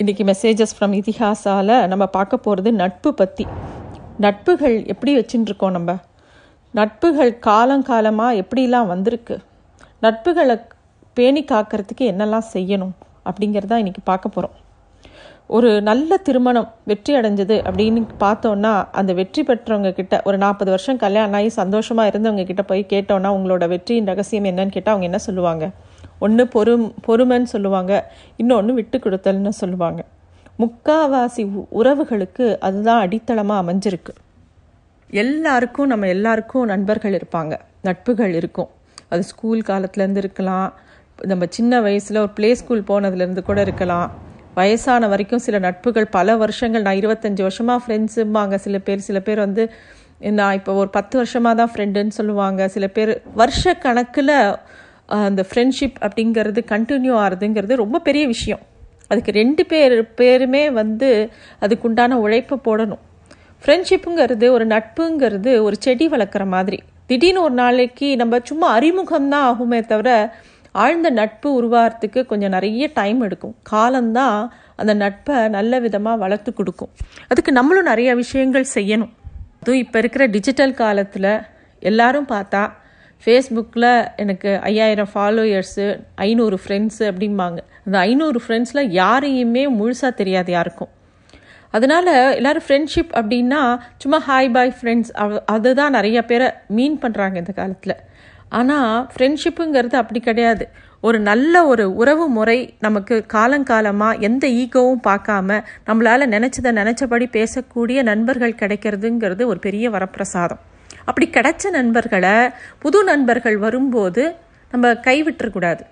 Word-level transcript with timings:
இன்றைக்கி 0.00 0.24
messages 0.24 0.72
from 0.76 0.94
இதிகாசால 0.98 1.86
நம்ம 1.86 2.04
பார்க்க 2.06 2.36
போகிறது 2.36 2.72
நட்பு 2.72 3.14
பற்றி 3.14 3.44
நட்புகள் 4.18 4.76
எப்படி 4.86 5.12
வச்சுட்டுருக்கோம் 5.16 5.70
நம்ம? 5.70 5.96
நட்புகள் 6.74 7.32
காலங்காலமாக 7.46 8.38
எப்படிலாம் 8.42 8.86
வந்திருக்கு? 8.86 9.36
நட்புகளை 10.02 10.56
பேணி 11.16 11.42
காக்கிறதுக்கு 11.44 12.06
என்னெல்லாம் 12.12 12.48
செய்யணும் 12.52 12.94
அப்படிங்கிறத 13.24 13.80
இன்றைக்கி 13.82 14.04
பார்க்க 14.04 14.28
போகிறோம் 14.28 14.56
ஒரு 15.46 15.82
நல்ல 15.82 16.16
திருமணம் 16.16 16.70
வெற்றி 16.84 17.14
அடைஞ்சது 17.16 17.58
அப்படின்னு 17.68 18.06
பார்த்தோன்னா 18.24 18.72
அந்த 18.92 19.12
வெற்றி 19.12 19.42
பெற்றவங்க 19.42 19.92
கிட்ட 19.92 20.22
ஒரு 20.24 20.38
நாற்பது 20.38 20.70
வருஷம் 20.70 20.96
கல்யாணம் 20.96 21.32
ஆகி 21.32 21.48
சந்தோஷமாக 21.48 22.10
இருந்தவங்க 22.12 22.42
கிட்ட 22.42 22.62
போய் 22.62 22.90
கேட்டோன்னா 22.94 23.32
உங்களோட 23.38 23.66
வெற்றியின் 23.68 24.06
ரகசியம் 24.06 24.44
என்னன்னு 24.44 24.70
கேட்டால் 24.70 24.94
அவங்க 24.94 25.04
என்ன 25.04 25.18
சொல்லுவாங்க? 25.18 25.64
ஒன்று 26.20 26.48
பொறும் 26.48 26.94
பொறுமைன்னு 27.08 27.42
சொல்லுவாங்க 27.42 28.12
இன்னொன்று 28.36 28.74
விட்டு 28.74 28.98
கொடுத்தல்னு 28.98 29.48
சொல்லுவாங்க. 29.48 30.04
முக்காவாசி 30.58 31.52
உ- 31.52 31.82
உறவுகளுக்கு 31.82 32.58
அதுதான் 32.58 33.00
அடித்தளமாக 33.00 33.62
அமைஞ்சிருக்கு. 33.62 34.12
எல்லாருக்கும் 35.10 35.86
நம்ம 35.86 36.08
எல்லாருக்கும் 36.08 36.64
நண்பர்கள் 36.64 37.20
இருப்பாங்க. 37.20 37.58
நட்புகள் 37.84 38.34
இருக்கும். 38.34 38.68
அது 39.08 39.22
ஸ்கூல் 39.22 39.60
காலத்துலேருந்து 39.60 40.16
இருக்கலாம். 40.16 40.72
நம்ம 41.22 41.44
சின்ன 41.48 41.80
வயசில் 41.80 42.16
ஒரு 42.16 42.28
ப்ளே 42.28 42.54
ஸ்கூல் 42.54 42.82
போனதுலேருந்து 42.82 43.42
கூட 43.42 43.60
இருக்கலாம். 43.60 44.10
வயசான 44.54 45.08
வரைக்கும் 45.08 45.38
சில 45.38 45.58
நட்புகள் 45.58 46.06
பல 46.10 46.36
வருஷங்கள் 46.36 46.82
நான் 46.82 46.94
இருபத்தஞ்சி 46.94 47.40
வருஷமாக 47.40 47.84
ஃப்ரெண்ட்ஸும்பாங்க 47.86 48.54
சில 48.54 48.78
பேர் 48.78 48.98
சில 48.98 49.20
பேர் 49.20 49.38
வந்து 49.38 49.72
நான் 50.18 50.54
இப்போ 50.54 50.72
ஒரு 50.74 50.88
பத்து 50.88 51.16
வருஷமாக 51.16 51.54
தான் 51.56 51.70
ஃப்ரெண்டுன்னு 51.74 52.08
சொல்லுவாங்க. 52.08 52.68
சில 52.68 52.86
பேர் 52.86 53.22
வருஷ 53.34 53.74
கணக்கில் 53.74 54.54
அந்த 55.18 55.44
ஃப்ரெண்ட்ஷிப் 55.54 55.98
அப்படிங்கிறது 56.00 56.60
கண்டினியூ 56.68 57.14
ஆகுதுங்கிறது 57.24 57.74
ரொம்ப 57.74 57.98
பெரிய 57.98 58.26
விஷயம். 58.26 58.60
அதுக்கு 59.08 59.32
ரெண்டு 59.32 59.66
பேர் 59.66 60.14
பேருமே 60.14 60.70
வந்து 60.70 61.30
அதுக்குண்டான 61.60 62.10
உழைப்பை 62.10 62.58
போடணும். 62.64 63.02
ஃப்ரெண்ட்ஷிப்புங்கிறது 63.64 64.50
ஒரு 64.50 64.66
நட்புங்கிறது 64.66 65.62
ஒரு 65.62 65.76
செடி 65.78 66.08
வளர்க்குற 66.08 66.46
மாதிரி. 66.46 66.78
திடீர்னு 67.06 67.42
ஒரு 67.42 67.54
நாளைக்கு 67.54 68.16
நம்ம 68.16 68.38
சும்மா 68.42 68.78
அறிமுகம்தான் 68.78 69.46
ஆகுமே 69.50 69.86
தவிர 69.86 70.34
ஆழ்ந்த 70.72 71.10
நட்பு 71.10 71.62
உருவாகிறதுக்கு 71.62 72.26
கொஞ்சம் 72.26 72.50
நிறைய 72.50 72.90
டைம் 72.94 73.20
எடுக்கும். 73.20 73.54
காலம்தான் 73.62 74.52
அந்த 74.76 74.94
நட்பை 74.94 75.48
நல்ல 75.48 75.78
விதமாக 75.78 76.16
வளர்த்து 76.16 76.52
கொடுக்கும். 76.52 76.88
அதுக்கு 77.28 77.52
நம்மளும் 77.52 77.84
நிறைய 77.84 78.14
விஷயங்கள் 78.14 78.66
செய்யணும். 78.74 79.10
அதுவும் 79.60 79.80
இப்போ 79.80 79.98
இருக்கிற 79.98 80.26
டிஜிட்டல் 80.26 80.74
காலத்தில் 80.74 81.40
எல்லாரும் 81.80 82.26
பார்த்தா 82.28 82.72
ஃபேஸ்புக்கில் 83.24 83.90
எனக்கு 84.16 84.50
ஐயாயிரம் 84.70 85.10
ஃபாலோயர்ஸு 85.14 85.86
ஐநூறு 86.14 86.58
ஃப்ரெண்ட்ஸு 86.62 87.04
அப்படிம்பாங்க. 87.10 87.58
அந்த 87.86 87.96
ஐநூறு 87.98 88.40
ஃப்ரெண்ட்ஸில் 88.44 88.88
யாரையுமே 89.00 89.64
முழுசாக 89.78 90.12
தெரியாது 90.20 90.52
யாருக்கும். 90.52 90.92
அதனால 91.76 92.34
எல்லாரும் 92.38 92.66
ஃப்ரெண்ட்ஷிப் 92.66 93.12
அப்படின்னா 93.20 93.62
சும்மா 94.02 94.18
ஹாய் 94.28 94.52
பாய் 94.52 94.72
ஃப்ரெண்ட்ஸ் 94.78 95.12
அதுதான் 95.54 95.96
நிறைய 95.98 96.24
பேரை 96.30 96.48
மீன் 96.78 96.96
பண்ணுறாங்க 97.02 97.36
இந்த 97.42 97.52
காலத்தில். 97.52 97.96
ஆனால் 98.58 98.94
ஃப்ரெண்ட்ஷிப்புங்கிறது 99.12 99.96
அப்படி 100.02 100.20
கிடையாது. 100.20 100.64
ஒரு 101.08 101.18
நல்ல 101.28 101.54
ஒரு 101.72 101.84
உறவு 102.00 102.24
முறை 102.38 102.58
நமக்கு 102.86 103.16
காலங்காலமாக 103.34 104.20
எந்த 104.28 104.46
ஈகோவும் 104.62 105.04
பார்க்காம 105.08 105.60
நம்மளால் 105.86 106.32
நினச்சதை 106.36 106.72
நினச்சபடி 106.80 107.28
பேசக்கூடிய 107.36 108.02
நண்பர்கள் 108.10 108.58
கிடைக்கிறதுங்கிறது 108.62 109.44
ஒரு 109.52 109.60
பெரிய 109.68 109.90
வரப்பிரசாதம். 109.90 110.62
அப்படி 111.10 111.26
கிடைச்ச 111.36 111.70
நண்பர்களை 111.78 112.34
புது 112.84 112.98
நண்பர்கள் 113.04 113.56
வரும்போது 113.64 114.24
நம்ம 114.72 114.92
கைவிட்டுறக்கூடாது. 115.06 115.82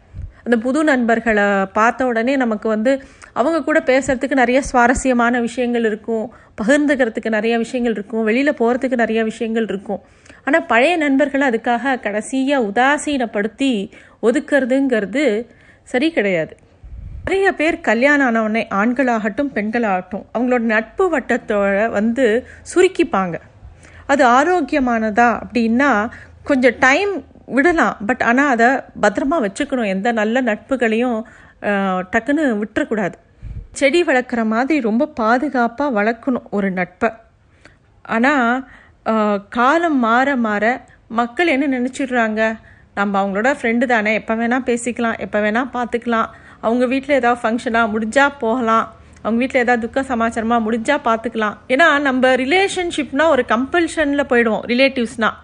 அந்த 0.44 0.56
புது 0.64 0.80
நண்பர்களை 0.84 1.46
பார்த்த 1.78 2.06
உடனே 2.10 2.34
நமக்கு 2.42 2.66
வந்து 2.68 2.92
அவங்க 3.32 3.58
கூட 3.64 3.78
பேசுகிறதுக்கு 3.88 4.40
நிறைய 4.42 4.58
சுவாரஸ்யமான 4.62 5.40
விஷயங்கள் 5.46 5.86
இருக்கும். 5.90 6.26
பகிர்ந்துக்கிறதுக்கு 6.60 7.30
நிறைய 7.36 7.54
விஷயங்கள் 7.64 7.96
இருக்கும். 7.98 8.24
வெளியில் 8.28 8.58
போகிறதுக்கு 8.60 9.02
நிறைய 9.02 9.20
விஷயங்கள் 9.30 9.66
இருக்கும். 9.72 10.00
ஆனால் 10.44 10.66
பழைய 10.66 10.94
நண்பர்களை 10.96 11.46
அதுக்காக 11.48 11.94
கடைசியாக 12.00 12.68
உதாசீனப்படுத்தி 12.70 13.72
ஒதுக்குறதுங்கிறது 14.22 15.26
சரி 15.92 16.08
கிடையாது. 16.16 16.54
நிறைய 17.24 17.48
பேர் 17.60 17.76
கல்யாணம் 17.88 18.28
ஆனவுடனே 18.28 18.62
ஆண்களாகட்டும் 18.80 19.52
பெண்களாகட்டும் 19.56 20.24
அவங்களோட 20.34 20.64
நட்பு 20.74 21.04
வட்டத்தோட 21.14 21.76
வந்து 21.98 22.26
சுருக்கிப்பாங்க. 22.72 23.36
அது 24.12 24.22
ஆரோக்கியமானதா 24.38 25.28
அப்படின்னா 25.42 25.90
கொஞ்சம் 26.48 26.78
டைம் 26.86 27.12
விடலாம். 27.56 27.96
பட் 28.08 28.22
ஆனால் 28.30 28.52
அதை 28.54 28.68
பத்திரமா 29.04 29.36
வச்சுக்கணும். 29.46 29.90
எந்த 29.94 30.08
நல்ல 30.20 30.40
நட்புகளையும் 30.48 31.18
டக்குன்னு 32.12 32.44
விட்டுறக்கூடாது. 32.62 33.16
செடி 33.78 34.00
வளர்க்குற 34.08 34.42
மாதிரி 34.52 34.76
ரொம்ப 34.88 35.08
பாதுகாப்பாக 35.20 35.96
வளர்க்கணும் 35.98 36.46
ஒரு 36.58 36.68
நட்பை. 36.78 37.10
ஆனால் 38.16 38.52
காலம் 39.56 39.98
மாற 40.06 40.28
மாற 40.46 40.64
மக்கள் 41.18 41.52
என்ன 41.54 41.66
நினச்சிடுறாங்க? 41.76 42.42
நம்ம 42.98 43.12
அவங்களோட 43.20 43.50
ஃப்ரெண்டு 43.58 43.84
தானே. 43.92 44.12
எப்போ 44.20 44.34
வேணால் 44.40 44.66
பேசிக்கலாம். 44.68 45.18
எப்போ 45.24 45.38
வேணால் 45.44 45.72
பார்த்துக்கலாம் 45.76 46.28
அவங்க 46.66 46.84
வீட்டில் 46.92 47.18
ஏதாவது 47.18 47.42
ஃபங்க்ஷனாக 47.42 47.92
முடிஞ்சால் 47.94 48.38
போகலாம். 48.44 48.86
அவங்க 49.22 49.38
வீட்டில் 49.42 49.62
ஏதாவது 49.64 49.84
துக்க 49.84 50.00
சமாச்சாரமாக 50.12 50.64
முடிஞ்சால் 50.66 51.04
பார்த்துக்கலாம் 51.08 51.56
ஏன்னா 51.74 51.86
நம்ம 52.08 52.32
ரிலேஷன்ஷிப்னா 52.44 53.26
ஒரு 53.34 53.44
கம்பல்ஷனில் 53.52 54.28
போயிடுவோம் 54.32 54.64
ரிலேட்டிவ்ஸ்னால் 54.72 55.36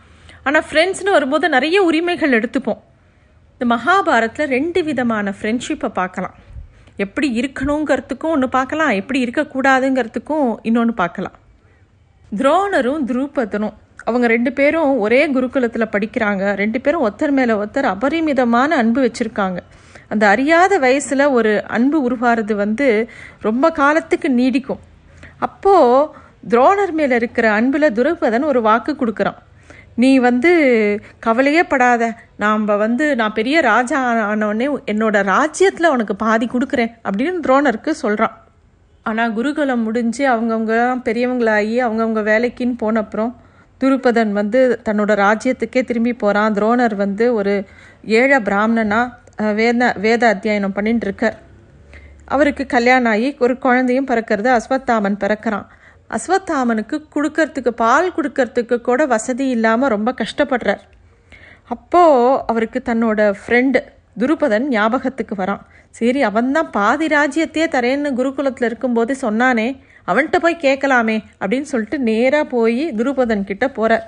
ஆனால் 0.47 0.67
ஃப்ரெண்ட்ஸ்னு 0.71 1.15
வரும்போது 1.17 1.47
நிறைய 1.57 1.77
உரிமைகள் 1.83 2.37
எடுத்துப்போம். 2.39 2.81
இந்த 3.55 3.67
மகாபாரத்தில் 3.75 4.53
ரெண்டு 4.57 4.81
விதமான 4.89 5.35
ஃப்ரெண்ட்ஷிப்பை 5.39 5.89
பார்க்கலாம். 6.01 6.35
எப்படி 7.05 7.29
இருக்கணுங்கிறதுக்கும் 7.41 8.35
ஒன்று 8.35 8.49
பார்க்கலாம் 8.57 8.93
எப்படி 9.01 9.19
இருக்கக்கூடாதுங்கிறதுக்கும் 9.27 10.49
இன்னொன்று 10.69 10.95
பார்க்கலாம். 11.03 11.37
துரோணரும் 12.39 13.07
துருபதனும் 13.11 13.75
அவங்க 14.09 14.27
ரெண்டு 14.35 14.51
பேரும் 14.59 14.93
ஒரே 15.05 15.21
குருகுலத்தில் 15.35 15.93
படிக்கிறாங்க. 15.95 16.45
ரெண்டு 16.63 16.79
பேரும் 16.85 17.05
ஒருத்தர் 17.07 17.35
மேலே 17.39 17.53
ஒருத்தர் 17.61 17.89
அபரிமிதமான 17.95 18.77
அன்பு 18.83 19.01
வச்சுருக்காங்க. 19.07 19.61
அந்த 20.09 20.29
அறியாத 20.29 20.79
வயசில் 20.79 21.27
ஒரு 21.27 21.65
அன்பு 21.67 22.03
உருவாகிறது 22.03 22.57
வந்து 22.57 23.09
ரொம்ப 23.41 23.71
காலத்துக்கு 23.71 24.29
நீடிக்கும். 24.31 24.79
அப்போது 25.39 26.09
துரோணர் 26.49 26.93
மேலே 26.93 27.15
இருக்கிற 27.15 27.53
அன்பில் 27.53 27.93
துருபதன் 27.93 28.45
ஒரு 28.45 28.63
வாக்கு 28.63 28.93
கொடுக்குறான். 28.93 29.39
நீ 29.95 30.19
வந்து 30.19 30.51
கவலையே 31.19 31.65
படாத. 31.65 32.13
நாம் 32.37 32.65
வந்து 32.65 33.17
நான் 33.17 33.33
பெரிய 33.33 33.61
ராஜா 33.61 33.99
ஆனவொடனே 34.33 34.69
என்னோட 34.87 35.23
ராஜ்யத்தில் 35.23 35.91
உனக்கு 35.91 36.17
பாதி 36.17 36.47
கொடுக்குறேன் 36.47 36.95
அப்படின்னு 37.05 37.45
துரோணருக்கு 37.47 37.91
சொல்கிறான் 37.91 38.43
ஆனால் 39.03 39.33
குருகுலம் 39.33 39.83
முடிஞ்சு 39.83 40.29
அவங்கவுங்க 40.29 41.01
பெரியவங்களாகி 41.05 41.77
அவங்கவுங்க 41.87 42.23
வேலைக்குன்னு 42.23 42.77
போன 42.77 43.01
அப்புறம் 43.01 43.37
துருபதன் 43.81 44.33
வந்து 44.33 44.81
தன்னோட 44.85 45.13
ராஜ்யத்துக்கே 45.15 45.85
திரும்பி 45.85 46.13
போகிறான் 46.15 46.55
துரோணர் 46.55 46.95
வந்து 46.95 47.35
ஒரு 47.35 47.67
ஏழை 48.05 48.41
பிராமணனாக 48.41 49.13
வேத 49.39 49.95
வேத 49.97 50.35
அத்தியாயனம் 50.35 50.73
பண்ணிட்டு 50.73 51.07
இருக்கார் 51.07 51.37
அவருக்கு 52.25 52.67
கல்யாணம் 52.67 53.13
ஆகி 53.13 53.37
ஒரு 53.39 53.59
குழந்தையும் 53.59 54.07
பிறக்கிறது. 54.07 54.49
அஸ்வத்தாமன் 54.59 55.21
பிறக்கிறான். 55.21 55.67
அஸ்வத்தாமனுக்கு 56.11 56.97
கொடுக்கறதுக்கு 57.15 57.69
பால் 57.69 58.15
கொடுக்கறதுக்கு 58.17 58.81
கூட 58.81 59.07
வசதி 59.07 59.49
இல்லாமல் 59.49 59.89
ரொம்ப 59.89 60.15
கஷ்டப்படுறார். 60.19 60.79
அப்போது 61.65 62.41
அவருக்கு 62.47 62.83
தன்னோட 62.85 63.35
ஃப்ரெண்டு 63.47 63.81
துருபதன் 64.19 64.67
ஞாபகத்துக்கு 64.69 65.35
வரான். 65.35 65.63
சரி 65.91 66.23
அவன்தான் 66.25 66.71
பாதி 66.71 67.07
ராஜ்யத்தையே 67.07 67.67
தரேன்னு 67.69 68.11
குருகுலத்தில் 68.11 68.65
இருக்கும்போது 68.65 69.17
சொன்னானே 69.23 69.81
அவன்கிட்ட 70.07 70.39
போய் 70.39 70.57
கேட்கலாமே 70.57 71.23
அப்படின்னு 71.41 71.61
சொல்லிட்டு 71.61 71.99
நேராக 71.99 72.45
போய் 72.45 72.93
துருபதன் 72.97 73.45
கிட்ட 73.45 73.69
போகிறார் 73.69 74.05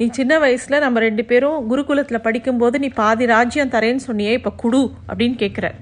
நீ 0.00 0.06
சின்ன 0.08 0.38
வயசில் 0.38 0.82
நம்ம 0.82 1.00
ரெண்டு 1.00 1.22
பேரும் 1.24 1.68
குருகுலத்தில் 1.70 2.24
படிக்கும்போது 2.26 2.76
நீ 2.78 2.88
பாதி 2.98 3.24
ராஜ்யம் 3.26 3.72
தரேன்னு 3.72 4.06
சொன்னியே 4.06 4.32
இப்போ 4.38 4.52
குடு 4.56 4.82
அப்படின்னு 5.08 5.36
கேட்குறார் 5.42 5.76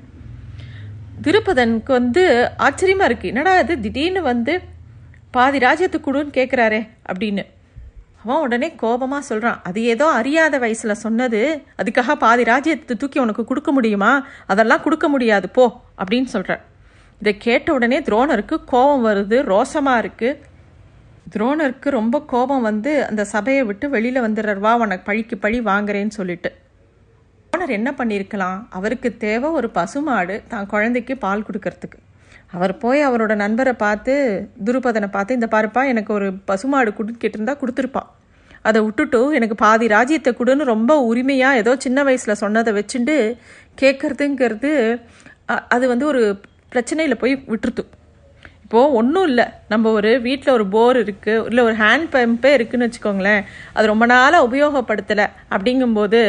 திருப்பதனுக்கு 1.25 1.93
வந்து 1.93 2.23
ஆச்சரியமாக 2.57 3.09
இருக்குது 3.09 3.31
என்னடா 3.33 3.53
இது? 3.59 3.75
திடீர்னு 3.81 4.23
வந்து 4.23 4.55
பாதி 5.31 5.59
ராஜ்யத்துக்கு 5.59 6.07
குடுன்னு 6.09 6.37
கேட்குறாரே 6.39 6.81
அப்படின்னு. 7.09 7.45
அவன் 8.23 8.41
உடனே 8.41 8.69
கோபமாக 8.75 9.23
சொல்கிறான் 9.23 9.59
அது 9.63 9.81
ஏதோ 9.85 10.07
அறியாத 10.11 10.59
வயசில் 10.59 11.01
சொன்னது. 11.05 11.41
அதுக்காக 11.81 12.15
பாதி 12.25 12.45
ராஜ்யத்தை 12.45 12.97
தூக்கி 12.97 13.19
உனக்கு 13.19 13.45
கொடுக்க 13.45 13.73
முடியுமா? 13.73 14.13
அதெல்லாம் 14.47 14.83
கொடுக்க 14.83 15.09
முடியாது. 15.09 15.49
போ 15.49 15.65
அப்படின்னு 15.99 16.25
சொல்கிறார் 16.25 16.63
இதை 17.21 17.33
கேட்ட 17.39 17.69
உடனே 17.73 17.99
துரோணருக்கு 18.01 18.57
கோபம் 18.65 19.07
வருது 19.07 19.37
ரோசமாக 19.53 20.03
இருக்குது 20.05 20.39
துரோணருக்கு 21.35 21.89
ரொம்ப 21.91 22.17
கோபம் 22.33 22.67
வந்து 22.69 22.93
அந்த 23.07 23.23
சபையை 23.25 23.63
விட்டு 23.65 23.87
வெளியில் 23.95 24.25
வந்துடுறார். 24.27 24.61
வா 24.67 24.73
உனக்கு 24.85 25.05
பழிக்கு 25.09 25.37
பழி 25.45 25.59
வாங்குறேன்னு 25.71 26.17
சொல்லிட்டு. 26.19 26.51
ஓனர் 27.53 27.77
என்ன 27.79 27.91
பண்ணியிருக்கலாம்? 27.99 28.59
அவருக்கு 28.71 29.09
தேவை 29.17 29.49
ஒரு 29.51 29.71
பசுமாடு 29.71 30.37
தான் 30.49 30.67
குழந்தைக்கு 30.67 31.15
பால் 31.25 31.47
கொடுக்கறதுக்கு. 31.49 31.99
அவர் 32.53 32.73
போய் 32.79 33.01
அவரோட 33.09 33.33
நண்பரை 33.37 33.73
பார்த்து 33.85 34.13
துருபதனை 34.67 35.09
பார்த்து 35.11 35.35
இந்த 35.35 35.49
பாருப்பா 35.55 35.83
எனக்கு 35.87 36.13
ஒரு 36.13 36.29
பசுமாடு 36.51 36.91
கொடுக்கிட்டிருந்தா 36.91 37.23
கேட்டிருந்தா 37.23 37.55
கொடுத்துருப்பான் 37.63 38.11
அதை 38.63 38.79
விட்டுட்டு 38.85 39.21
எனக்கு 39.33 39.57
பாதி 39.57 39.87
ராஜ்யத்தை 39.87 40.31
கொடுன்னு 40.33 40.65
ரொம்ப 40.65 40.93
உரிமையாக 41.03 41.57
ஏதோ 41.57 41.73
சின்ன 41.77 42.03
வயசில் 42.03 42.41
சொன்னதை 42.43 42.73
வச்சுட்டு 42.73 43.17
கேட்குறதுங்கிறது 43.83 44.73
அது 45.69 45.85
வந்து 45.89 46.07
ஒரு 46.07 46.23
பிரச்சனையில் 46.71 47.21
போய் 47.21 47.35
விட்டுருத்து 47.49 47.85
இப்போது 48.67 48.95
ஒன்றும் 48.99 49.27
இல்லை. 49.31 49.45
நம்ம 49.73 49.91
ஒரு 49.97 50.11
வீட்டில் 50.25 50.53
ஒரு 50.55 50.65
போர் 50.73 50.97
இருக்குது 51.03 51.43
இல்லை 51.49 51.63
ஒரு 51.67 51.75
ஹேண்ட் 51.83 52.07
பம்பே 52.15 52.51
இருக்குதுன்னு 52.57 52.87
வச்சுக்கோங்களேன் 52.87 53.43
அது 53.77 53.85
ரொம்ப 53.91 54.05
நாளாக 54.13 54.47
உபயோகப்படுத்தலை. 54.49 55.27
அப்படிங்கும்போது 55.55 56.21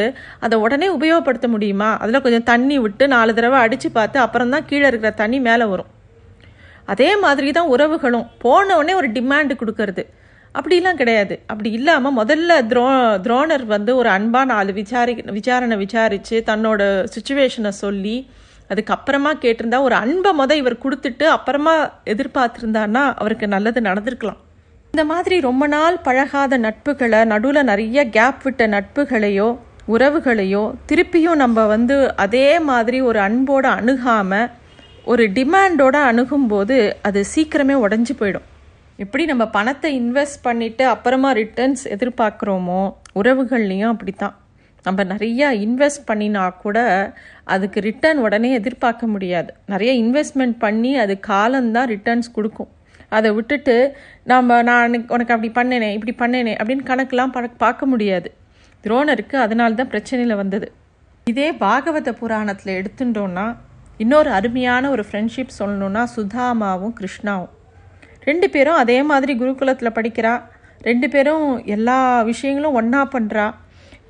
அதை 0.46 0.56
உடனே 0.66 0.88
உபயோகப்படுத்த 0.98 1.48
முடியுமா? 1.54 1.90
அதில் 2.02 2.24
கொஞ்சம் 2.26 2.46
தண்ணி 2.52 2.78
விட்டு 2.84 3.08
நாலு 3.16 3.34
தடவை 3.38 3.60
அடித்து 3.66 3.90
பார்த்து 3.98 4.20
அப்புறம் 4.26 4.54
தான் 4.56 4.68
கீழே 4.70 4.86
இருக்கிற 4.92 5.12
தண்ணி 5.24 5.40
மேலே 5.48 5.68
வரும். 5.74 5.90
அதே 6.94 7.10
மாதிரி 7.24 7.50
தான் 7.58 7.72
உறவுகளும். 7.76 8.28
போன 8.46 8.76
உடனே 8.80 8.94
ஒரு 9.02 9.10
டிமாண்டு 9.18 9.56
கொடுக்கறது. 9.62 10.06
அப்படிலாம் 10.58 11.00
கிடையாது. 11.02 11.36
அப்படி 11.52 11.72
இல்லாமல் 11.80 12.18
முதல்ல 12.22 12.62
துரோ 12.72 12.86
துரோணர் 13.26 13.66
வந்து 13.76 13.94
ஒரு 14.02 14.10
அன்பாக 14.18 14.52
நாலு 14.54 14.74
விசாரி 14.82 15.16
விசாரணை 15.40 15.78
விசாரித்து 15.86 16.38
தன்னோட 16.52 16.82
சுச்சுவேஷனை 17.16 17.74
சொல்லி 17.84 18.18
அதுக்கப்புறமா 18.70 19.32
கேட்டிருந்தா 19.44 19.80
ஒரு 19.82 19.96
அன்பை 19.96 20.32
முத 20.40 20.52
இவர் 20.52 20.84
கொடுத்துட்டு 20.84 21.24
அப்புறமா 21.24 21.76
எதிர்பார்த்துருந்தான்னா 22.06 23.04
அவருக்கு 23.16 23.48
நல்லது 23.48 23.82
நடந்திருக்கலாம். 23.82 24.42
இந்த 24.94 25.04
மாதிரி 25.14 25.40
ரொம்ப 25.40 25.68
நாள் 25.68 25.98
பழகாத 26.00 26.58
நட்புகளை 26.58 27.26
நடுவில் 27.26 27.64
நிறைய 27.64 28.10
கேப் 28.10 28.44
விட்ட 28.44 28.68
நட்புகளையோ 28.68 29.48
உறவுகளையோ 29.88 30.62
திருப்பியும் 30.92 31.42
நம்ம 31.44 31.66
வந்து 31.66 32.16
அதே 32.16 32.60
மாதிரி 32.60 33.02
ஒரு 33.02 33.20
அன்போடு 33.20 33.68
அணுகாமல் 33.68 34.50
ஒரு 35.04 35.24
டிமாண்டோட 35.38 35.98
அணுகும்போது 36.10 36.78
அது 37.02 37.20
சீக்கிரமே 37.36 37.76
உடஞ்சி 37.86 38.14
போயிடும். 38.20 38.48
எப்படி 38.98 39.26
நம்ம 39.26 39.44
பணத்தை 39.48 39.90
இன்வெஸ்ட் 40.02 40.44
பண்ணிவிட்டு 40.44 40.82
அப்புறமா 40.82 41.32
ரிட்டர்ன்ஸ் 41.34 41.84
எதிர்பார்க்குறோமோ 41.96 42.82
உறவுகள்லேயும் 43.16 43.94
அப்படித்தான். 43.94 44.36
நம்ம 44.86 45.04
நிறையா 45.04 45.48
இன்வெஸ்ட் 45.66 46.08
பண்ணினா 46.08 46.44
கூட 46.58 46.78
அதுக்கு 47.44 47.80
ரிட்டர்ன் 47.82 48.18
உடனே 48.18 48.52
எதிர்பார்க்க 48.52 49.08
முடியாது. 49.08 49.54
நிறைய 49.66 49.92
இன்வெஸ்ட்மெண்ட் 50.04 50.56
பண்ணி 50.60 50.98
அது 50.98 51.20
காலம்தான் 51.20 51.90
ரிட்டர்ன்ஸ் 51.90 52.30
கொடுக்கும். 52.34 52.72
அதை 53.10 53.32
விட்டுட்டு 53.32 53.76
நம்ம 54.24 54.62
நான் 54.62 54.96
உனக்கு 55.08 55.34
அப்படி 55.36 55.50
பண்ணேனே 55.58 55.90
இப்படி 55.98 56.14
பண்ணேனே 56.24 56.54
அப்படின்னு 56.62 56.86
கணக்கெலாம் 56.92 57.54
பார்க்க 57.58 57.86
முடியாது. 57.86 58.34
துரோணருக்கு 58.84 59.36
அதனால 59.36 59.74
தான் 59.74 59.92
பிரச்சனையில் 59.94 60.36
வந்தது. 60.36 60.72
இதே 61.26 61.52
பாகவத 61.52 62.10
புராணத்தில் 62.12 62.78
எடுத்துட்டோன்னா 62.80 63.56
இன்னொரு 63.98 64.30
அருமையான 64.30 64.90
ஒரு 64.90 65.06
ஃப்ரெண்ட்ஷிப் 65.12 65.56
சொல்லணுன்னா 65.60 66.04
சுதாமாவும் 66.16 66.94
கிருஷ்ணாவும். 67.00 67.54
ரெண்டு 68.24 68.50
பேரும் 68.50 68.76
அதே 68.76 69.04
மாதிரி 69.04 69.34
குருகுலத்தில் 69.40 69.96
படிக்கிறா. 69.98 70.42
ரெண்டு 70.82 71.10
பேரும் 71.10 71.66
எல்லா 71.66 72.22
விஷயங்களும் 72.22 72.74
ஒன்றா 72.74 73.02
பண்ணுறா 73.14 73.46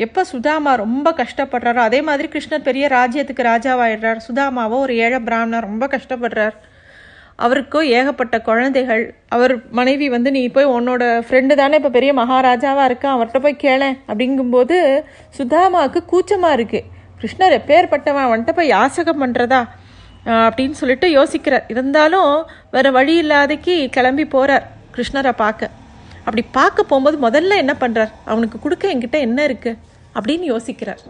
எப்போ 0.06 0.22
சுதாமா 0.32 0.72
ரொம்ப 0.86 1.08
கஷ்டப்படுறாரோ 1.20 1.82
அதே 1.90 2.00
மாதிரி 2.08 2.28
கிருஷ்ணர் 2.34 2.66
பெரிய 2.68 2.86
ராஜ்யத்துக்கு 2.98 3.44
ராஜாவாயிடுறார். 3.52 4.20
சுதாமாவோ 4.28 4.78
ஒரு 4.86 4.96
ஏழை 5.06 5.20
பிராமணர் 5.28 5.68
ரொம்ப 5.70 5.86
கஷ்டப்படுறார். 5.94 6.58
அவருக்கோ 7.46 7.80
ஏகப்பட்ட 7.98 8.36
குழந்தைகள். 8.50 9.04
அவர் 9.36 9.54
மனைவி 9.80 10.08
வந்து 10.16 10.30
நீ 10.38 10.42
போய் 10.56 10.70
உன்னோட 10.76 11.04
ஃப்ரெண்டு 11.26 11.56
தானே 11.62 11.80
இப்போ 11.80 11.92
பெரிய 11.98 12.12
மகாராஜாவாக 12.22 12.88
இருக்கான் 12.90 13.16
அவர்கிட்ட 13.16 13.42
போய் 13.46 13.62
கேளேன் 13.66 13.98
அப்படிங்கும்போது 14.12 14.78
சுதாமாவுக்கு 15.40 16.02
கூச்சமாக 16.14 16.58
இருக்குது 16.60 16.88
கிருஷ்ணர் 17.22 17.58
எப்பேற்பட்டவன் 17.60 18.28
அவன்கிட்ட 18.28 18.54
போய் 18.60 18.74
யாசகம் 18.76 19.22
பண்ணுறதா 19.24 19.62
அப்படின்னு 20.48 20.80
சொல்லிட்டு 20.82 21.10
யோசிக்கிறார். 21.18 21.68
இருந்தாலும் 21.74 22.32
வேறு 22.76 22.90
வழி 22.98 23.14
இல்லாதக்கு 23.24 23.76
கிளம்பி 23.98 24.26
போகிறார் 24.36 24.66
கிருஷ்ணரை 24.96 25.34
பார்க்க. 25.44 25.74
அப்படி 26.28 26.44
பார்க்க 26.52 26.84
போகும்போது 26.84 27.18
முதல்ல 27.28 27.56
என்ன 27.64 27.74
பண்ணுறார் 27.80 28.12
அவனுக்கு 28.32 28.58
கொடுக்க 28.60 28.86
என்கிட்ட 28.94 29.18
என்ன 29.28 29.40
இருக்குது 29.48 29.78
அப்படின்னு 30.18 30.46
யோசிக்கிறார். 30.54 31.02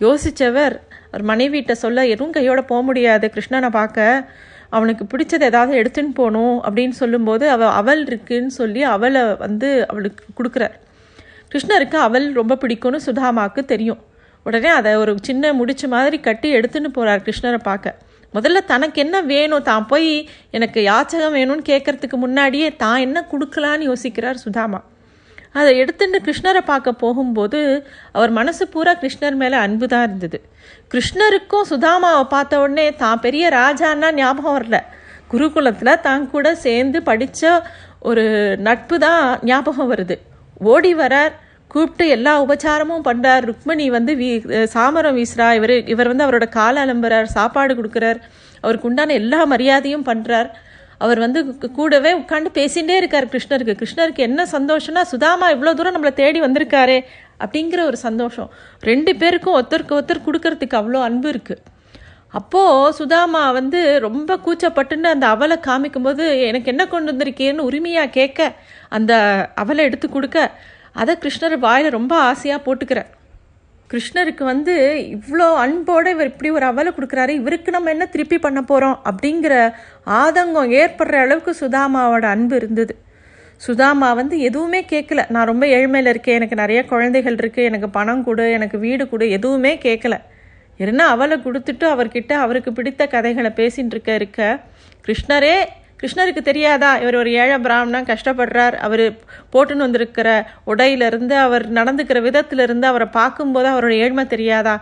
யோசித்தவர் 0.00 0.74
அவர் 1.10 1.24
மனைவிட்ட 1.30 1.72
சொல்ல 1.82 2.06
எதுவும் 2.14 2.34
கையோட 2.36 2.60
போக 2.62 2.80
முடியாது. 2.82 3.26
கிருஷ்ணனை 3.34 3.70
பார்க்க. 3.70 4.06
அவனுக்கு 4.76 5.04
பிடிச்சது 5.12 5.44
ஏதாவது 5.50 5.72
எடுத்துன்னு 5.80 6.12
போகணும். 6.14 6.56
அப்படின்னு 6.66 6.94
சொல்லும்போது 7.02 7.44
அவள் 7.50 7.72
அவள் 7.80 8.02
இருக்குன்னு 8.06 8.52
சொல்லி 8.60 8.82
அவளை 8.94 9.22
வந்து 9.44 9.68
அவளுக்கு 9.90 10.24
கொடுக்குறார். 10.38 10.74
கிருஷ்ணருக்கு 11.52 11.98
அவள் 12.06 12.26
ரொம்ப 12.40 12.56
பிடிக்கும்னு 12.62 13.00
சுதாமாவுக்கு 13.06 13.64
தெரியும். 13.72 14.00
உடனே 14.46 14.72
அதை 14.78 14.94
ஒரு 15.02 15.12
சின்ன 15.28 15.52
முடிச்ச 15.52 15.84
மாதிரி 15.94 16.18
கட்டி 16.26 16.48
எடுத்துன்னு 16.58 16.90
போகிறார் 16.98 17.24
கிருஷ்ணரை 17.28 17.60
பார்க்க. 17.70 17.94
முதல்ல 18.34 18.64
தனக்கு 18.64 18.98
என்ன 19.04 19.20
வேணும்? 19.20 19.62
தான் 19.62 19.86
போய் 19.86 20.28
எனக்கு 20.50 20.80
யாச்சகம் 20.82 21.36
வேணும்னு 21.38 21.64
கேட்கறதுக்கு 21.70 22.16
முன்னாடியே 22.16 22.76
தான் 22.76 22.98
என்ன 22.98 23.26
கொடுக்கலான்னு 23.32 23.88
யோசிக்கிறார் 23.90 24.44
சுதாமா. 24.44 24.80
அதை 25.52 25.70
எடுத்துட்டு 25.78 26.18
கிருஷ்ணரை 26.26 26.60
பார்க்க 26.60 26.92
போகும்போது 26.92 27.60
அவர் 28.12 28.30
மனசு 28.30 28.68
பூரா 28.68 28.92
கிருஷ்ணர் 29.02 29.36
மேலே 29.42 29.56
அன்பு 29.56 29.86
தான் 29.88 30.02
இருந்தது. 30.02 30.38
கிருஷ்ணருக்கும் 30.92 31.68
சுதாமாவை 31.70 32.24
பார்த்த 32.34 32.60
உடனே 32.60 32.86
தான் 32.94 33.20
பெரிய 33.20 33.48
ராஜான்னா 33.48 34.14
ஞாபகம் 34.14 34.56
வரல. 34.58 34.78
குருகுலத்தில் 35.32 36.00
தான் 36.00 36.30
கூட 36.30 36.54
சேர்ந்து 36.54 37.02
படித்த 37.02 37.62
ஒரு 38.00 38.56
நட்பு 38.56 38.98
தான் 38.98 39.38
ஞாபகம் 39.42 39.90
வருது. 39.92 40.16
ஓடி 40.72 40.94
வரார். 40.94 41.34
கூப்பிட்டு 41.76 42.04
எல்லா 42.16 42.32
உபச்சாரமும் 42.44 43.06
பண்ணுறார் 43.08 43.46
ருக்மணி 43.50 43.86
வந்து 43.96 44.12
வீ 44.20 44.28
சாமரம் 44.74 45.16
வீசுறா. 45.18 45.48
இவர் 45.58 45.74
இவர் 45.94 46.10
வந்து 46.12 46.26
அவரோட 46.26 46.46
காலை 46.58 46.80
அலம்புறார் 46.84 47.34
சாப்பாடு 47.38 47.74
கொடுக்குறார். 47.80 48.20
அவருக்கு 48.64 48.88
உண்டான 48.90 49.14
எல்லா 49.22 49.40
மரியாதையும் 49.52 50.08
பண்ணுறார் 50.10 50.48
அவர் 51.04 51.18
வந்து 51.24 51.40
கூடவே 51.78 52.10
உட்காந்து 52.20 52.50
பேசிகிட்டே 52.58 52.94
இருக்கார் 53.00 53.32
கிருஷ்ணருக்கு. 53.32 53.74
கிருஷ்ணருக்கு 53.80 54.22
என்ன 54.28 54.46
சந்தோஷம்னா 54.56 55.02
சுதாமா 55.12 55.48
இவ்வளோ 55.54 55.72
தூரம் 55.78 55.96
நம்மளை 55.96 56.12
தேடி 56.22 56.40
வந்திருக்காரே 56.46 56.98
அப்படிங்கிற 57.44 57.80
ஒரு 57.90 57.98
சந்தோஷம். 58.06 58.48
ரெண்டு 58.90 59.12
பேருக்கும் 59.22 59.56
ஒருத்தருக்கு 59.58 59.96
ஒருத்தர் 59.98 60.26
கொடுக்கறதுக்கு 60.28 60.78
அவ்வளோ 60.80 61.02
அன்பு 61.08 61.28
இருக்குது 61.34 61.62
அப்போது 62.38 62.94
சுதாமா 63.00 63.42
வந்து 63.58 63.80
ரொம்ப 64.06 64.30
கூச்சப்பட்டுன்னு 64.44 65.08
அந்த 65.14 65.26
அவலை 65.34 65.56
காமிக்கும்போது 65.66 66.24
எனக்கு 66.48 66.70
என்ன 66.72 66.84
கொண்டு 66.86 67.12
வந்திருக்கேன்னு 67.12 67.66
உரிமையாக 67.68 68.14
கேட்க 68.18 68.48
அந்த 68.96 69.12
அவலை 69.62 69.84
எடுத்து 69.88 70.08
கொடுக்க 70.08 70.38
அதை 71.00 71.14
கிருஷ்ணர் 71.22 71.56
வாயில் 71.58 71.96
ரொம்ப 71.98 72.14
ஆசையாக 72.30 72.60
போட்டுக்கிறார். 72.66 73.10
கிருஷ்ணருக்கு 73.90 74.44
வந்து 74.44 74.74
இவ்வளோ 75.16 75.48
அன்போடு 75.64 76.12
இவர் 76.14 76.30
இப்படி 76.30 76.50
ஒரு 76.50 76.66
அவலை 76.70 76.90
கொடுக்குறாரு 76.94 77.32
இவருக்கு 77.40 77.70
நம்ம 77.70 77.90
என்ன 77.90 78.04
திருப்பி 78.06 78.38
பண்ண 78.38 78.60
போகிறோம் 78.62 78.96
அப்படிங்கிற 79.10 79.54
ஆதங்கம் 80.22 80.72
ஏற்படுற 80.80 81.16
அளவுக்கு 81.24 81.52
சுதாமாவோட 81.60 82.24
அன்பு 82.34 82.56
இருந்தது. 82.56 82.94
சுதாமா 83.66 84.08
வந்து 84.14 84.36
எதுவுமே 84.48 84.80
கேட்கல 84.92 85.20
நான் 85.30 85.46
ரொம்ப 85.46 85.64
ஏழ்மையில் 85.76 86.10
இருக்கேன் 86.10 86.38
எனக்கு 86.38 86.56
நிறைய 86.62 86.80
குழந்தைகள் 86.84 87.38
இருக்குது 87.42 87.68
எனக்கு 87.70 87.88
பணம் 87.90 88.24
கொடு 88.24 88.46
எனக்கு 88.56 88.78
வீடு 88.78 89.04
கொடு 89.08 89.26
எதுவுமே 89.30 89.72
கேட்கல 89.86 90.16
என்ன 90.80 91.02
அவளை 91.14 91.36
கொடுத்துட்டு 91.44 91.86
அவர்கிட்ட 91.94 92.32
அவருக்கு 92.44 92.70
பிடித்த 92.72 93.02
கதைகளை 93.06 93.50
பேசின்னு 93.56 93.94
இருக்க 93.94 94.10
இருக்க 94.14 94.40
கிருஷ்ணரே 95.06 95.56
கிருஷ்ணருக்கு 96.00 96.42
தெரியாதா? 96.48 96.90
இவர் 97.02 97.16
ஒரு 97.20 97.30
ஏழை 97.42 97.56
பிராமணன் 97.58 98.08
கஷ்டப்படுறார். 98.10 98.74
அவர் 98.86 99.04
போட்டுன்னு 99.52 99.84
வந்திருக்கிற 99.86 100.28
உடையிலிருந்து 100.72 101.34
அவர் 101.44 101.64
நடந்துக்கிற 101.78 102.20
விதத்திலிருந்து 102.26 102.86
அவரை 102.90 103.08
பார்க்கும்போது 103.18 103.68
அவரோட 103.72 103.94
ஏழ்மை 104.04 104.24
தெரியாதா? 104.26 104.74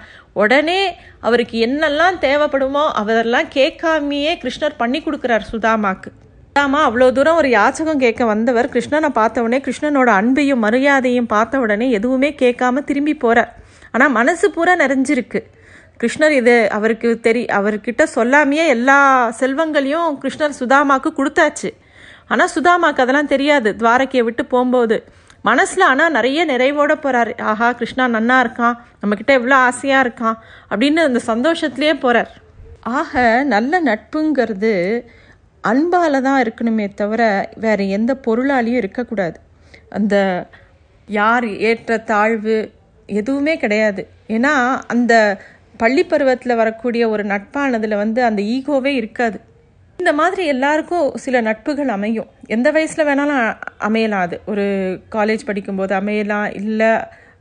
உடனே 0.42 0.80
அவருக்கு 1.20 1.56
என்னெல்லாம் 1.66 2.18
தேவைப்படுமோ 2.26 2.84
அவரெல்லாம் 3.02 3.48
கேட்காமையே 3.58 4.34
கிருஷ்ணர் 4.42 4.80
பண்ணி 4.82 5.00
கொடுக்குறார் 5.00 5.50
சுதாமாக்கு. 5.52 6.10
சுதாமா 6.48 6.80
அவ்வளோ 6.88 7.06
தூரம் 7.12 7.38
ஒரு 7.40 7.48
யாச்சகம் 7.48 8.02
கேட்க 8.04 8.24
வந்தவர். 8.24 8.72
கிருஷ்ணனை 8.74 9.08
பார்த்த 9.20 9.42
உடனே 9.42 9.60
கிருஷ்ணனோட 9.66 10.10
அன்பையும் 10.20 10.64
மரியாதையும் 10.66 11.32
பார்த்த 11.34 11.60
உடனே 11.64 11.88
எதுவுமே 11.90 12.30
கேட்காம 12.42 12.84
திரும்பி 12.90 13.14
போகிறார் 13.14 13.52
ஆனால் 13.90 14.14
மனசு 14.18 14.46
பூரா 14.50 14.74
நிறைஞ்சிருக்கு. 14.76 15.40
கிருஷ்ணர் 16.04 16.36
இது 16.40 16.54
அவருக்கு 16.76 17.10
தெரி 17.26 17.42
அவர்கிட்ட 17.58 18.04
சொல்லாமையே 18.14 18.64
எல்லா 18.76 19.00
செல்வங்களையும் 19.40 20.16
கிருஷ்ணர் 20.22 20.60
சுதாமாக்கு 20.62 21.10
கொடுத்தாச்சு. 21.18 21.70
ஆனால் 22.32 22.50
சுதாமாக்கு 22.56 23.02
அதெல்லாம் 23.04 23.30
தெரியாது. 23.34 23.68
துவாரகையை 23.80 24.24
விட்டு 24.26 24.44
போகும்போது. 24.52 24.96
மனசில் 25.48 25.84
ஆனால் 25.90 26.14
நிறைய 26.16 26.40
நிறைவோட 26.50 26.92
போகிறார் 27.04 27.30
ஆஹா 27.50 27.68
கிருஷ்ணா 27.78 28.04
நன்னா 28.16 28.36
இருக்கான். 28.44 28.76
நம்மக்கிட்ட 29.00 29.32
எவ்வளோ 29.38 29.56
ஆசையாக 29.68 30.04
இருக்கான் 30.04 30.36
அப்படின்னு 30.70 31.00
அந்த 31.08 31.20
சந்தோஷத்துலேயே 31.30 31.94
போகிறார் 32.04 32.30
ஆக 33.00 33.22
நல்ல 33.54 33.80
நட்புங்கிறது 33.88 34.72
அன்பால் 35.64 36.24
தான் 36.28 36.40
இருக்கணுமே 36.44 36.86
தவிர 37.00 37.22
வேறு 37.64 37.84
எந்த 37.96 38.12
பொருளாலையும் 38.26 38.80
இருக்கக்கூடாது. 38.82 39.38
அந்த 39.98 40.14
யார் 41.08 41.46
ஏற்ற 41.68 41.98
தாழ்வு 42.12 42.56
எதுவுமே 43.20 43.56
கிடையாது. 43.64 44.02
ஏன்னா 44.36 44.54
அந்த 44.94 45.14
பள்ளி 45.76 46.04
பருவத்தில் 46.04 46.56
வரக்கூடிய 46.56 47.08
ஒரு 47.08 47.24
நட்பானதில் 47.24 47.96
வந்து 47.96 48.22
அந்த 48.22 48.42
ஈகோவே 48.42 48.92
இருக்காது. 49.00 49.40
இந்த 49.96 50.12
மாதிரி 50.12 50.46
எல்லாருக்கும் 50.46 51.16
சில 51.16 51.40
நட்புகள் 51.42 51.88
அமையும். 51.88 52.26
எந்த 52.46 52.70
வயசில் 52.70 53.06
வேணாலும் 53.06 53.56
அமையலாம் 53.80 54.24
அது. 54.26 54.40
ஒரு 54.46 54.64
காலேஜ் 55.12 55.44
படிக்கும்போது 55.46 55.94
அமையலாம் 56.00 56.54
இல்லை 56.54 56.90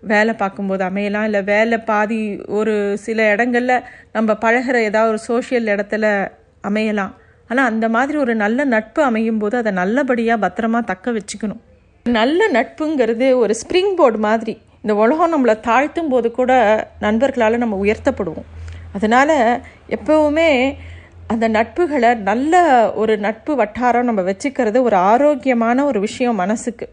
வேலை 0.02 0.34
பார்க்கும்போது 0.34 0.86
அமையலாம் 0.86 1.24
இல்லை 1.24 1.42
வேலை 1.44 1.78
பாதி 1.78 2.42
ஒரு 2.60 2.98
சில 2.98 3.30
இடங்களில் 3.30 3.84
நம்ம 4.12 4.34
பழகிற 4.34 4.76
ஏதாவது 4.76 5.08
ஒரு 5.08 5.18
சோஷியல் 5.18 5.66
இடத்துல 5.66 6.32
அமையலாம். 6.68 7.14
ஆனால் 7.48 7.70
அந்த 7.70 7.90
மாதிரி 7.90 8.18
ஒரு 8.18 8.36
நல்ல 8.36 8.64
நட்பு 8.64 9.04
அமையும் 9.04 9.38
போது 9.38 9.58
அதை 9.58 9.72
நல்லபடியாக 9.72 10.48
பத்திரமா 10.48 10.80
தக்க 10.84 11.12
வச்சுக்கணும். 11.12 11.62
நல்ல 12.06 12.48
நட்புங்கிறது 12.52 13.36
ஒரு 13.36 13.56
ஸ்ப்ரிங் 13.62 13.94
போர்டு 13.96 14.18
மாதிரி. 14.18 14.58
இந்த 14.84 14.96
உலகம் 15.02 15.34
நம்மளை 15.34 15.50
தாழ்த்தும் 15.50 16.10
போது 16.10 16.32
கூட 16.32 16.52
நண்பர்களால் 17.00 17.58
நம்ம 17.58 17.86
உயர்த்தப்படுவோம். 17.86 18.50
அதனால் 18.94 19.62
எப்போவுமே 19.90 20.76
அந்த 21.28 21.50
நட்புகளை 21.50 22.16
நல்ல 22.18 22.94
ஒரு 22.94 23.18
நட்பு 23.18 23.56
வட்டாரம் 23.56 24.04
நம்ம 24.04 24.22
வச்சுக்கிறது 24.22 24.82
ஒரு 24.82 24.96
ஆரோக்கியமான 24.96 25.86
ஒரு 25.86 26.00
விஷயம் 26.00 26.36
மனசுக்கு. 26.36 26.90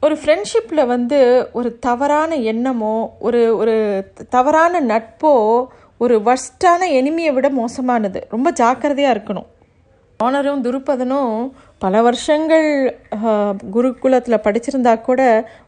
ஒரு 0.00 0.18
ஃப்ரெண்ட்ஷிப்பில் 0.24 0.86
வந்து 0.86 1.48
ஒரு 1.52 1.78
தவறான 1.78 2.34
எண்ணமோ 2.34 3.16
ஒரு 3.18 3.56
ஒரு 3.56 3.76
தவறான 4.28 4.80
நட்போ 4.80 5.66
ஒரு 5.98 6.18
வர்ஸ்டான 6.18 6.82
எனிமியை 6.88 7.32
விட 7.32 7.50
மோசமானது. 7.50 8.26
ரொம்ப 8.30 8.50
ஜாக்கிரதையாக 8.50 9.18
இருக்கணும். 9.18 9.46
ஆனரும் 10.16 10.64
துருப்பதனும் 10.64 11.50
பல 11.84 12.00
வருஷங்கள் 12.06 12.66
குருகுலத்தில் 13.74 14.44
படிச்சிருந்தா 14.46 14.92
கூட 15.08 15.20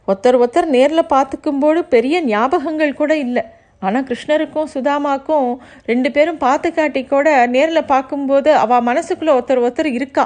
ஒருத்தர் 0.09 0.37
ஒருத்தர் 0.41 0.67
நேரில் 0.75 1.11
பார்த்துக்கும்போது 1.13 1.79
பெரிய 1.93 2.15
ஞாபகங்கள் 2.31 2.99
கூட 3.01 3.13
இல்லை. 3.25 3.43
ஆனால் 3.85 4.05
கிருஷ்ணருக்கும் 4.09 4.69
சுதாமாக்கும் 4.73 5.47
ரெண்டு 5.91 6.09
பேரும் 6.15 6.39
பார்த்து 6.45 6.67
காட்டி 6.77 7.01
கூட 7.05 7.27
நேரில் 7.55 7.89
பார்க்கும்போது 7.93 8.49
அவள் 8.63 8.87
மனசுக்குள்ளே 8.89 9.35
ஒருத்தர் 9.37 9.63
ஒருத்தர் 9.65 9.89
இருக்கா. 9.97 10.25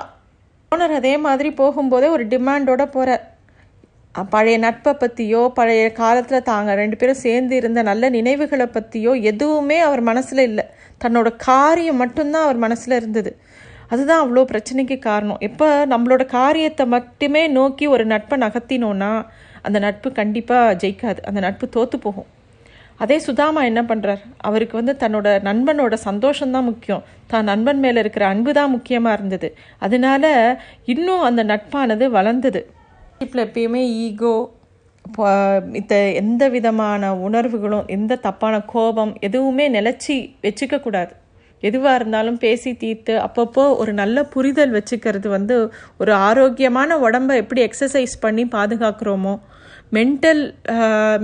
ஓனர் 0.72 0.98
அதே 1.00 1.16
மாதிரி 1.26 1.50
போகும்போதே 1.62 2.08
ஒரு 2.16 2.24
டிமாண்டோட 2.34 2.86
போகிறார் 2.96 3.26
பழைய 4.34 4.58
நட்பை 4.66 4.92
பற்றியோ 5.02 5.42
பழைய 5.58 5.82
காலத்தில் 6.02 6.48
தாங்க 6.52 6.76
ரெண்டு 6.80 6.96
பேரும் 7.00 7.24
சேர்ந்து 7.26 7.54
இருந்த 7.62 7.80
நல்ல 7.90 8.10
நினைவுகளை 8.16 8.68
பற்றியோ 8.78 9.12
எதுவுமே 9.32 9.78
அவர் 9.88 10.02
மனசில் 10.10 10.44
இல்லை. 10.50 10.66
தன்னோட 11.04 11.30
காரியம் 11.50 12.02
மட்டும்தான் 12.04 12.46
அவர் 12.48 12.64
மனசில் 12.66 13.00
இருந்தது. 13.00 13.32
அதுதான் 13.92 14.22
அவ்வளோ 14.24 14.44
பிரச்சனைக்கு 14.52 14.98
காரணம். 15.10 15.42
எப்போ 15.48 15.68
நம்மளோட 15.94 16.24
காரியத்தை 16.40 16.86
மட்டுமே 16.96 17.44
நோக்கி 17.58 17.86
ஒரு 17.96 18.06
நட்பை 18.14 18.38
நகர்த்தினோன்னா 18.46 19.12
அந்த 19.68 19.78
நட்பு 19.86 20.08
கண்டிப்பாக 20.20 20.76
ஜெயிக்காது. 20.82 21.20
அந்த 21.30 21.40
நட்பு 21.46 21.66
தோற்று 21.76 21.98
போகும். 22.06 22.28
அதே 23.04 23.18
சுதாமா 23.28 23.62
என்ன 23.70 23.82
பண்ணுறார் 23.90 24.22
அவருக்கு 24.48 24.76
வந்து 24.80 24.94
தன்னோட 25.02 25.28
நண்பனோட 25.48 25.96
சந்தோஷம்தான் 26.06 26.68
முக்கியம். 26.72 27.04
தான் 27.32 27.48
நண்பன் 27.52 27.82
மேலே 27.84 28.00
இருக்கிற 28.04 28.26
அன்பு 28.34 28.52
தான் 28.60 28.74
முக்கியமாக 28.76 29.18
இருந்தது. 29.18 29.50
அதனால 29.86 30.24
இன்னும் 30.94 31.26
அந்த 31.30 31.44
நட்பானது 31.52 32.06
வளர்ந்தது. 32.18 32.62
இப்போ 33.26 33.38
எப்பயுமே 33.46 33.84
ஈகோ 34.06 34.36
இந்த 35.80 35.96
எந்த 36.22 36.44
விதமான 36.56 37.12
உணர்வுகளும் 37.28 37.86
எந்த 37.96 38.20
தப்பான 38.26 38.56
கோபம் 38.74 39.14
எதுவுமே 39.28 39.66
நிலச்சி 39.76 40.16
வச்சுக்கக்கூடாது 40.46 41.14
எதுவாக 41.62 41.96
இருந்தாலும் 41.96 42.38
பேசி 42.38 42.74
தீர்த்து 42.74 43.14
அப்பப்போ 43.18 43.76
ஒரு 43.78 43.94
நல்ல 43.94 44.24
புரிதல் 44.24 44.76
வச்சுக்கிறது 44.78 45.28
வந்து 45.28 45.72
ஒரு 45.98 46.14
ஆரோக்கியமான 46.14 46.98
உடம்பை 46.98 47.38
எப்படி 47.38 47.62
எக்ஸசைஸ் 47.68 48.16
பண்ணி 48.20 48.46
பாதுகாக்கிறோமோ 48.46 49.40
மென்டல் 49.94 50.44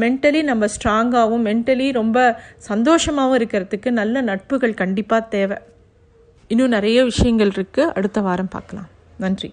மென்டலி 0.03 0.41
நம்ம 0.43 0.65
ஸ்ட்ராங்காகவும் 0.65 1.45
மென்டலி 1.49 1.91
ரொம்ப 1.91 2.39
சந்தோஷமாகவும் 2.69 3.37
இருக்கிறதுக்கு 3.39 3.91
நல்ல 3.91 4.21
நட்புகள் 4.21 4.73
கண்டிப்பாக 4.73 5.27
தேவை. 5.27 5.57
இன்னும் 6.47 6.75
நிறைய 6.77 7.03
விஷயங்கள் 7.03 7.49
இருக்குது 7.49 7.91
அடுத்த 7.93 8.21
வாரம் 8.21 8.47
பார்க்கலாம். 8.47 8.89
நன்றி. 9.17 9.51